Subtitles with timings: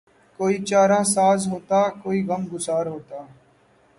[0.39, 3.17] کوئی چارہ ساز ہوتا کوئی غم گسار ہوتا